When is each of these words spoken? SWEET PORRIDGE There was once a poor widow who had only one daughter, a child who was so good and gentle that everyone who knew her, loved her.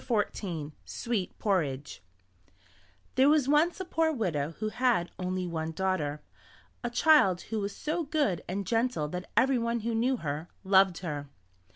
SWEET 0.87 1.37
PORRIDGE 1.37 2.01
There 3.13 3.29
was 3.29 3.47
once 3.47 3.79
a 3.79 3.85
poor 3.85 4.11
widow 4.11 4.53
who 4.57 4.69
had 4.69 5.11
only 5.19 5.45
one 5.45 5.73
daughter, 5.73 6.23
a 6.83 6.89
child 6.89 7.41
who 7.53 7.59
was 7.59 7.75
so 7.75 8.05
good 8.05 8.43
and 8.47 8.65
gentle 8.65 9.07
that 9.09 9.29
everyone 9.37 9.81
who 9.81 9.93
knew 9.93 10.17
her, 10.17 10.49
loved 10.63 10.97
her. 11.05 11.29